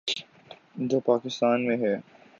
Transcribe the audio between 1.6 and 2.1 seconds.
میں ہے۔